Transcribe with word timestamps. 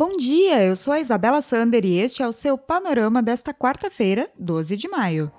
Bom 0.00 0.16
dia, 0.16 0.64
eu 0.64 0.74
sou 0.76 0.94
a 0.94 0.98
Isabela 0.98 1.42
Sander 1.42 1.84
e 1.84 1.98
este 1.98 2.22
é 2.22 2.26
o 2.26 2.32
seu 2.32 2.56
panorama 2.56 3.22
desta 3.22 3.52
quarta-feira, 3.52 4.30
12 4.38 4.74
de 4.74 4.88
maio. 4.88 5.30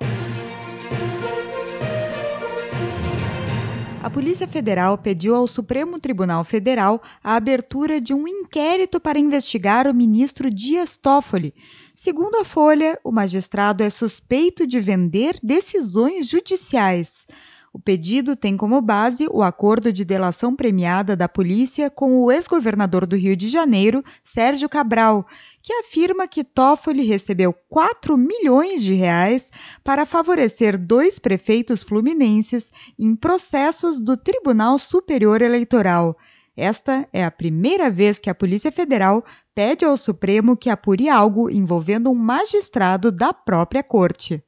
A 4.04 4.08
Polícia 4.12 4.48
Federal 4.48 5.00
pediu 5.00 5.34
ao 5.34 5.48
Supremo 5.48 6.00
Tribunal 6.00 6.44
Federal 6.44 7.02
a 7.24 7.38
abertura 7.38 8.00
de 8.00 8.14
um 8.14 8.28
inquérito 8.28 9.00
para 9.00 9.18
investigar 9.18 9.88
o 9.88 9.96
ministro 9.96 10.52
Dias 10.52 10.96
Toffoli. 10.96 11.56
Segundo 11.96 12.36
a 12.36 12.44
Folha, 12.44 13.00
o 13.04 13.12
magistrado 13.12 13.82
é 13.82 13.90
suspeito 13.90 14.68
de 14.68 14.80
vender 14.80 15.40
decisões 15.42 16.30
judiciais. 16.30 17.26
O 17.74 17.80
pedido 17.80 18.36
tem 18.36 18.58
como 18.58 18.82
base 18.82 19.28
o 19.32 19.42
acordo 19.42 19.94
de 19.94 20.04
delação 20.04 20.54
premiada 20.54 21.16
da 21.16 21.30
polícia 21.30 21.90
com 21.90 22.22
o 22.22 22.30
ex-governador 22.30 23.06
do 23.06 23.16
Rio 23.16 23.34
de 23.34 23.50
Janeiro, 23.50 24.04
Sérgio 24.22 24.68
Cabral, 24.68 25.26
que 25.64 25.72
afirma 25.72 26.28
que 26.28 26.44
Toffoli 26.44 27.04
recebeu 27.06 27.54
4 27.70 28.18
milhões 28.18 28.84
de 28.84 28.94
reais 28.94 29.50
para 29.86 30.06
favorecer 30.06 30.78
dois 30.78 31.18
prefeitos 31.18 31.82
fluminenses 31.82 32.70
em 33.00 33.16
processos 33.16 34.02
do 34.02 34.18
Tribunal 34.18 34.78
Superior 34.78 35.42
Eleitoral. 35.42 36.18
Esta 36.58 37.08
é 37.14 37.24
a 37.24 37.32
primeira 37.32 37.90
vez 37.90 38.20
que 38.20 38.30
a 38.30 38.36
Polícia 38.36 38.72
Federal 38.72 39.24
pede 39.56 39.86
ao 39.86 39.96
Supremo 39.96 40.58
que 40.58 40.70
apure 40.70 41.08
algo 41.08 41.50
envolvendo 41.50 42.12
um 42.12 42.16
magistrado 42.16 43.14
da 43.14 43.34
própria 43.34 43.82
corte. 43.82 44.44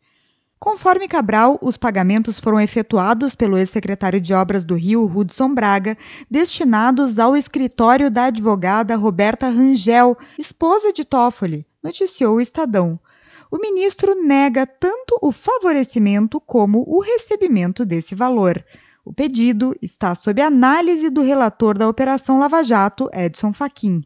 Conforme 0.64 1.10
Cabral, 1.10 1.60
os 1.62 1.76
pagamentos 1.76 2.40
foram 2.40 2.58
efetuados 2.58 3.36
pelo 3.36 3.58
ex-secretário 3.58 4.22
de 4.22 4.34
Obras 4.34 4.64
do 4.64 4.76
Rio, 4.76 5.04
Hudson 5.14 5.54
Braga, 5.54 5.98
destinados 6.32 7.20
ao 7.20 7.36
escritório 7.36 8.10
da 8.10 8.28
advogada 8.28 8.96
Roberta 8.96 9.50
Rangel, 9.50 10.18
esposa 10.40 10.94
de 10.94 11.04
Toffoli, 11.04 11.68
noticiou 11.84 12.38
o 12.38 12.42
Estadão. 12.42 12.98
O 13.52 13.58
ministro 13.58 14.16
nega 14.16 14.66
tanto 14.66 15.20
o 15.22 15.34
favorecimento 15.34 16.40
como 16.40 16.86
o 16.88 17.02
recebimento 17.02 17.86
desse 17.86 18.16
valor. 18.16 18.64
O 19.04 19.12
pedido 19.12 19.76
está 19.82 20.16
sob 20.16 20.42
análise 20.42 21.10
do 21.10 21.22
relator 21.22 21.78
da 21.78 21.90
Operação 21.90 22.40
Lava 22.40 22.64
Jato, 22.64 23.10
Edson 23.12 23.52
Fachin. 23.52 24.02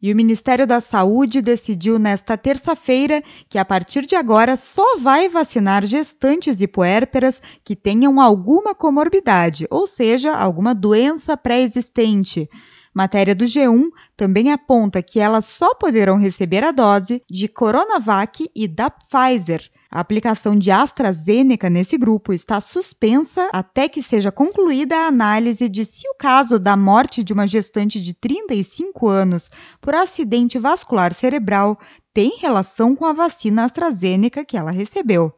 E 0.00 0.12
o 0.12 0.16
Ministério 0.16 0.64
da 0.64 0.80
Saúde 0.80 1.42
decidiu 1.42 1.98
nesta 1.98 2.36
terça-feira 2.36 3.20
que 3.48 3.58
a 3.58 3.64
partir 3.64 4.06
de 4.06 4.14
agora 4.14 4.56
só 4.56 4.96
vai 4.96 5.28
vacinar 5.28 5.84
gestantes 5.84 6.60
e 6.60 6.68
puérperas 6.68 7.42
que 7.64 7.74
tenham 7.74 8.20
alguma 8.20 8.76
comorbidade, 8.76 9.66
ou 9.68 9.88
seja, 9.88 10.36
alguma 10.36 10.72
doença 10.72 11.36
pré-existente. 11.36 12.48
Matéria 12.94 13.34
do 13.34 13.44
G1 13.44 13.88
também 14.16 14.52
aponta 14.52 15.02
que 15.02 15.18
elas 15.18 15.44
só 15.46 15.74
poderão 15.74 16.16
receber 16.16 16.62
a 16.62 16.70
dose 16.70 17.20
de 17.28 17.48
Coronavac 17.48 18.48
e 18.54 18.68
da 18.68 18.90
Pfizer. 18.90 19.68
A 19.90 20.00
aplicação 20.00 20.54
de 20.54 20.70
AstraZeneca 20.70 21.70
nesse 21.70 21.96
grupo 21.96 22.34
está 22.34 22.60
suspensa 22.60 23.48
até 23.52 23.88
que 23.88 24.02
seja 24.02 24.30
concluída 24.30 24.94
a 24.94 25.06
análise 25.06 25.66
de 25.66 25.82
se 25.82 26.06
o 26.08 26.14
caso 26.14 26.58
da 26.58 26.76
morte 26.76 27.24
de 27.24 27.32
uma 27.32 27.46
gestante 27.46 27.98
de 27.98 28.12
35 28.12 29.08
anos 29.08 29.50
por 29.80 29.94
acidente 29.94 30.58
vascular 30.58 31.14
cerebral 31.14 31.78
tem 32.12 32.36
relação 32.38 32.94
com 32.94 33.06
a 33.06 33.14
vacina 33.14 33.64
AstraZeneca 33.64 34.44
que 34.44 34.58
ela 34.58 34.70
recebeu. 34.70 35.32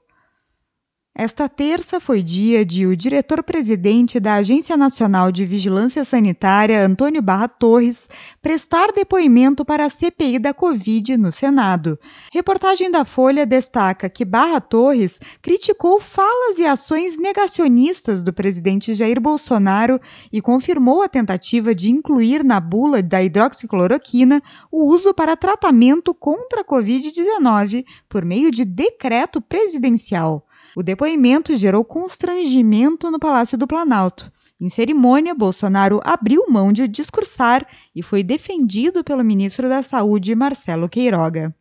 Esta 1.13 1.49
terça 1.49 1.99
foi 1.99 2.23
dia 2.23 2.65
de 2.65 2.87
o 2.87 2.97
diretor-presidente 2.97 4.21
da 4.21 4.35
Agência 4.35 4.77
Nacional 4.77 5.33
de 5.33 5.45
Vigilância 5.45 6.05
Sanitária, 6.05 6.87
Antônio 6.87 7.21
Barra 7.21 7.49
Torres, 7.49 8.09
prestar 8.41 8.93
depoimento 8.93 9.65
para 9.65 9.85
a 9.85 9.91
CPI 9.91 10.39
da 10.39 10.55
Covid 10.55 11.17
no 11.17 11.33
Senado. 11.33 11.99
Reportagem 12.33 12.89
da 12.93 13.05
Folha 13.05 13.45
destaca 13.45 14.09
que 14.09 14.25
Barra 14.25 14.61
Torres 14.61 15.19
criticou 15.43 15.99
falas 15.99 16.61
e 16.61 16.65
ações 16.65 17.19
negacionistas 17.19 18.23
do 18.23 18.33
presidente 18.33 18.95
Jair 18.95 19.21
Bolsonaro 19.21 20.01
e 20.33 20.41
confirmou 20.41 21.03
a 21.03 21.09
tentativa 21.09 21.75
de 21.75 21.91
incluir 21.91 22.45
na 22.45 22.61
bula 22.61 23.03
da 23.03 23.21
hidroxicloroquina 23.21 24.41
o 24.71 24.85
uso 24.85 25.13
para 25.13 25.37
tratamento 25.37 26.15
contra 26.15 26.61
a 26.61 26.65
Covid-19 26.65 27.85
por 28.09 28.25
meio 28.25 28.53
de 28.53 28.65
decreto 28.65 29.41
presidencial. 29.41 30.47
O 30.77 30.83
depoimento 30.83 31.57
gerou 31.57 31.85
constrangimento 31.85 33.11
no 33.11 33.19
Palácio 33.19 33.59
do 33.59 33.67
Planalto. 33.67 34.31
Em 34.61 34.69
cerimônia, 34.69 35.35
Bolsonaro 35.35 36.01
abriu 36.05 36.45
mão 36.49 36.73
de 36.73 36.87
discursar 36.87 37.67
e 37.95 38.03
foi 38.03 38.23
defendido 38.23 39.03
pelo 39.03 39.25
ministro 39.25 39.69
da 39.69 39.83
Saúde, 39.83 40.35
Marcelo 40.35 40.89
Queiroga. 40.89 41.55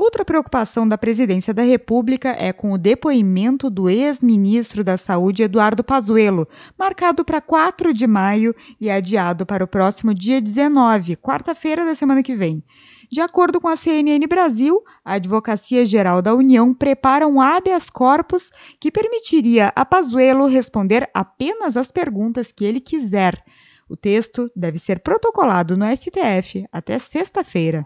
Outra 0.00 0.24
preocupação 0.24 0.86
da 0.86 0.96
presidência 0.96 1.52
da 1.52 1.64
República 1.64 2.28
é 2.38 2.52
com 2.52 2.70
o 2.70 2.78
depoimento 2.78 3.68
do 3.68 3.90
ex-ministro 3.90 4.84
da 4.84 4.96
Saúde, 4.96 5.42
Eduardo 5.42 5.82
Pazuello, 5.82 6.46
marcado 6.78 7.24
para 7.24 7.40
4 7.40 7.92
de 7.92 8.06
maio 8.06 8.54
e 8.80 8.88
adiado 8.88 9.44
para 9.44 9.64
o 9.64 9.66
próximo 9.66 10.14
dia 10.14 10.40
19, 10.40 11.16
quarta-feira 11.16 11.84
da 11.84 11.96
semana 11.96 12.22
que 12.22 12.36
vem. 12.36 12.62
De 13.10 13.20
acordo 13.20 13.60
com 13.60 13.66
a 13.66 13.74
CNN 13.74 14.24
Brasil, 14.28 14.80
a 15.04 15.14
Advocacia 15.14 15.84
Geral 15.84 16.22
da 16.22 16.32
União 16.32 16.72
prepara 16.72 17.26
um 17.26 17.40
habeas 17.40 17.90
corpus 17.90 18.52
que 18.78 18.92
permitiria 18.92 19.72
a 19.74 19.84
Pazuello 19.84 20.46
responder 20.46 21.10
apenas 21.12 21.76
as 21.76 21.90
perguntas 21.90 22.52
que 22.52 22.64
ele 22.64 22.78
quiser. 22.78 23.42
O 23.88 23.96
texto 23.96 24.48
deve 24.54 24.78
ser 24.78 25.00
protocolado 25.00 25.76
no 25.76 25.84
STF 25.86 26.68
até 26.70 27.00
sexta-feira. 27.00 27.82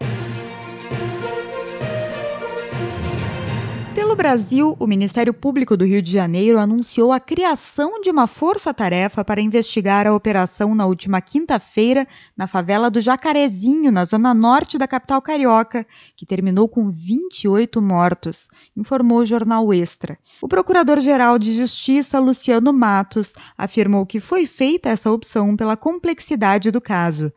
Pelo 4.13 4.29
Brasil, 4.29 4.77
o 4.79 4.85
Ministério 4.85 5.33
Público 5.33 5.75
do 5.75 5.85
Rio 5.85 5.99
de 5.99 6.11
Janeiro 6.11 6.59
anunciou 6.59 7.11
a 7.11 7.19
criação 7.19 7.99
de 7.99 8.11
uma 8.11 8.27
força-tarefa 8.27 9.25
para 9.25 9.41
investigar 9.41 10.05
a 10.05 10.13
operação 10.13 10.75
na 10.75 10.85
última 10.85 11.19
quinta-feira 11.19 12.07
na 12.37 12.45
favela 12.45 12.91
do 12.91 13.01
Jacarezinho, 13.01 13.91
na 13.91 14.05
zona 14.05 14.31
norte 14.31 14.77
da 14.77 14.87
capital 14.87 15.19
carioca, 15.19 15.83
que 16.15 16.27
terminou 16.27 16.69
com 16.69 16.91
28 16.91 17.81
mortos, 17.81 18.49
informou 18.77 19.17
o 19.17 19.25
jornal 19.25 19.73
Extra. 19.73 20.15
O 20.39 20.47
Procurador-Geral 20.47 21.39
de 21.39 21.51
Justiça, 21.51 22.19
Luciano 22.19 22.71
Matos, 22.71 23.33
afirmou 23.57 24.05
que 24.05 24.19
foi 24.19 24.45
feita 24.45 24.89
essa 24.89 25.11
opção 25.11 25.57
pela 25.57 25.75
complexidade 25.75 26.69
do 26.69 26.79
caso. 26.79 27.33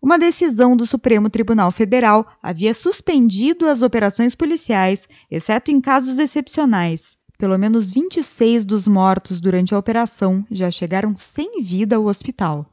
Uma 0.00 0.18
decisão 0.18 0.76
do 0.76 0.86
Supremo 0.86 1.30
Tribunal 1.30 1.72
Federal 1.72 2.26
havia 2.42 2.74
suspendido 2.74 3.66
as 3.66 3.82
operações 3.82 4.34
policiais, 4.34 5.08
exceto 5.30 5.70
em 5.70 5.80
casos 5.80 6.18
excepcionais. 6.18 7.16
Pelo 7.38 7.58
menos 7.58 7.90
26 7.90 8.64
dos 8.64 8.86
mortos 8.86 9.40
durante 9.40 9.74
a 9.74 9.78
operação 9.78 10.44
já 10.50 10.70
chegaram 10.70 11.16
sem 11.16 11.62
vida 11.62 11.96
ao 11.96 12.06
hospital. 12.06 12.66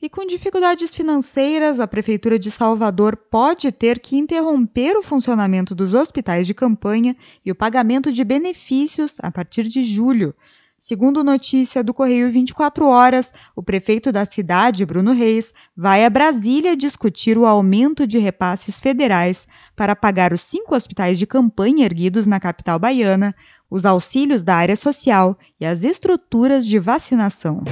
E 0.00 0.10
com 0.10 0.26
dificuldades 0.26 0.94
financeiras, 0.94 1.80
a 1.80 1.88
Prefeitura 1.88 2.38
de 2.38 2.50
Salvador 2.50 3.16
pode 3.16 3.72
ter 3.72 3.98
que 3.98 4.16
interromper 4.16 4.94
o 4.94 5.02
funcionamento 5.02 5.74
dos 5.74 5.94
hospitais 5.94 6.46
de 6.46 6.52
campanha 6.52 7.16
e 7.44 7.50
o 7.50 7.54
pagamento 7.54 8.12
de 8.12 8.22
benefícios 8.22 9.16
a 9.22 9.32
partir 9.32 9.64
de 9.64 9.82
julho. 9.82 10.34
Segundo 10.78 11.24
notícia 11.24 11.82
do 11.82 11.94
Correio 11.94 12.30
24 12.30 12.86
Horas, 12.86 13.32
o 13.56 13.62
prefeito 13.62 14.12
da 14.12 14.26
cidade, 14.26 14.84
Bruno 14.84 15.12
Reis, 15.12 15.54
vai 15.74 16.04
a 16.04 16.10
Brasília 16.10 16.76
discutir 16.76 17.38
o 17.38 17.46
aumento 17.46 18.06
de 18.06 18.18
repasses 18.18 18.78
federais 18.78 19.48
para 19.74 19.96
pagar 19.96 20.34
os 20.34 20.42
cinco 20.42 20.74
hospitais 20.76 21.18
de 21.18 21.26
campanha 21.26 21.86
erguidos 21.86 22.26
na 22.26 22.38
capital 22.38 22.78
baiana, 22.78 23.34
os 23.70 23.86
auxílios 23.86 24.44
da 24.44 24.54
área 24.54 24.76
social 24.76 25.38
e 25.58 25.64
as 25.64 25.82
estruturas 25.82 26.66
de 26.66 26.78
vacinação. 26.78 27.64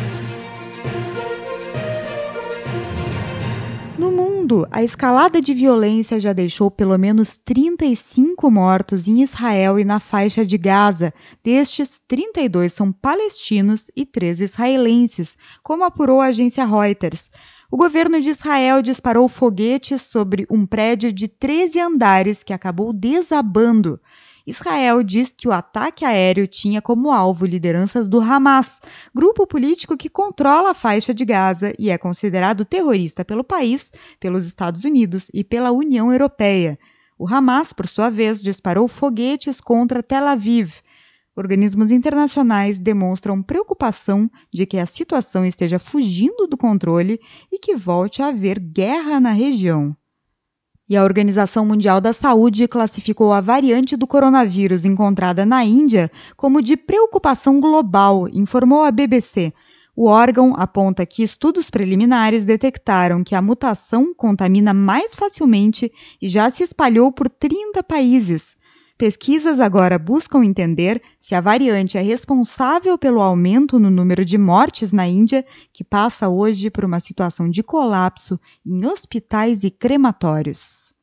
A 4.70 4.82
escalada 4.82 5.40
de 5.40 5.52
violência 5.52 6.20
já 6.20 6.32
deixou 6.32 6.70
pelo 6.70 6.98
menos 6.98 7.36
35 7.36 8.50
mortos 8.50 9.08
em 9.08 9.22
Israel 9.22 9.78
e 9.78 9.84
na 9.84 9.98
faixa 9.98 10.44
de 10.46 10.56
Gaza. 10.56 11.12
Destes, 11.42 12.00
32 12.06 12.72
são 12.72 12.92
palestinos 12.92 13.90
e 13.96 14.06
3 14.06 14.40
israelenses, 14.40 15.36
como 15.62 15.84
apurou 15.84 16.20
a 16.20 16.26
agência 16.26 16.64
Reuters. 16.64 17.30
O 17.70 17.76
governo 17.76 18.20
de 18.20 18.30
Israel 18.30 18.82
disparou 18.82 19.28
foguetes 19.28 20.02
sobre 20.02 20.46
um 20.48 20.64
prédio 20.64 21.12
de 21.12 21.26
13 21.26 21.80
andares 21.80 22.42
que 22.42 22.52
acabou 22.52 22.92
desabando. 22.92 24.00
Israel 24.46 25.02
diz 25.02 25.32
que 25.32 25.48
o 25.48 25.52
ataque 25.52 26.04
aéreo 26.04 26.46
tinha 26.46 26.82
como 26.82 27.10
alvo 27.10 27.46
lideranças 27.46 28.06
do 28.06 28.20
Hamas, 28.20 28.78
grupo 29.14 29.46
político 29.46 29.96
que 29.96 30.10
controla 30.10 30.72
a 30.72 30.74
faixa 30.74 31.14
de 31.14 31.24
Gaza 31.24 31.72
e 31.78 31.88
é 31.88 31.96
considerado 31.96 32.64
terrorista 32.64 33.24
pelo 33.24 33.42
país, 33.42 33.90
pelos 34.20 34.44
Estados 34.44 34.84
Unidos 34.84 35.30
e 35.32 35.42
pela 35.42 35.72
União 35.72 36.12
Europeia. 36.12 36.78
O 37.18 37.26
Hamas, 37.26 37.72
por 37.72 37.86
sua 37.86 38.10
vez, 38.10 38.42
disparou 38.42 38.86
foguetes 38.86 39.60
contra 39.60 40.02
Tel 40.02 40.26
Aviv. 40.26 40.82
organismos 41.34 41.90
internacionais 41.90 42.78
demonstram 42.78 43.42
preocupação 43.42 44.30
de 44.52 44.66
que 44.66 44.78
a 44.78 44.86
situação 44.86 45.44
esteja 45.46 45.78
fugindo 45.78 46.46
do 46.46 46.56
controle 46.56 47.18
e 47.50 47.58
que 47.58 47.74
volte 47.76 48.20
a 48.20 48.28
haver 48.28 48.58
guerra 48.58 49.18
na 49.18 49.32
região. 49.32 49.96
E 50.86 50.98
a 50.98 51.02
Organização 51.02 51.64
Mundial 51.64 51.98
da 51.98 52.12
Saúde 52.12 52.68
classificou 52.68 53.32
a 53.32 53.40
variante 53.40 53.96
do 53.96 54.06
coronavírus 54.06 54.84
encontrada 54.84 55.46
na 55.46 55.64
Índia 55.64 56.10
como 56.36 56.60
de 56.60 56.76
preocupação 56.76 57.58
global, 57.58 58.28
informou 58.28 58.82
a 58.82 58.90
BBC. 58.90 59.54
O 59.96 60.08
órgão 60.08 60.52
aponta 60.56 61.06
que 61.06 61.22
estudos 61.22 61.70
preliminares 61.70 62.44
detectaram 62.44 63.24
que 63.24 63.34
a 63.34 63.40
mutação 63.40 64.12
contamina 64.14 64.74
mais 64.74 65.14
facilmente 65.14 65.90
e 66.20 66.28
já 66.28 66.50
se 66.50 66.62
espalhou 66.62 67.10
por 67.10 67.30
30 67.30 67.82
países. 67.82 68.54
Pesquisas 68.96 69.58
agora 69.58 69.98
buscam 69.98 70.44
entender 70.44 71.02
se 71.18 71.34
a 71.34 71.40
variante 71.40 71.98
é 71.98 72.00
responsável 72.00 72.96
pelo 72.96 73.20
aumento 73.20 73.78
no 73.80 73.90
número 73.90 74.24
de 74.24 74.38
mortes 74.38 74.92
na 74.92 75.06
Índia, 75.06 75.44
que 75.72 75.82
passa 75.82 76.28
hoje 76.28 76.70
por 76.70 76.84
uma 76.84 77.00
situação 77.00 77.50
de 77.50 77.60
colapso 77.62 78.38
em 78.64 78.86
hospitais 78.86 79.64
e 79.64 79.70
crematórios. 79.70 80.94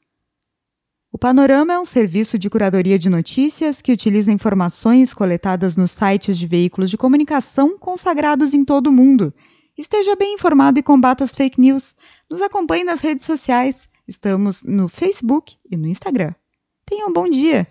O 1.11 1.17
Panorama 1.17 1.73
é 1.73 1.79
um 1.79 1.83
serviço 1.83 2.39
de 2.39 2.49
curadoria 2.49 2.97
de 2.97 3.09
notícias 3.09 3.81
que 3.81 3.91
utiliza 3.91 4.31
informações 4.31 5.13
coletadas 5.13 5.75
nos 5.75 5.91
sites 5.91 6.37
de 6.37 6.47
veículos 6.47 6.89
de 6.89 6.97
comunicação 6.97 7.77
consagrados 7.77 8.53
em 8.53 8.63
todo 8.63 8.87
o 8.87 8.93
mundo. 8.93 9.33
Esteja 9.77 10.15
bem 10.15 10.35
informado 10.35 10.79
e 10.79 10.83
combata 10.83 11.25
as 11.25 11.35
fake 11.35 11.59
news. 11.59 11.93
Nos 12.29 12.41
acompanhe 12.41 12.85
nas 12.85 13.01
redes 13.01 13.25
sociais. 13.25 13.89
Estamos 14.07 14.63
no 14.63 14.87
Facebook 14.87 15.57
e 15.69 15.75
no 15.75 15.87
Instagram. 15.87 16.33
Tenha 16.85 17.05
um 17.05 17.11
bom 17.11 17.29
dia! 17.29 17.67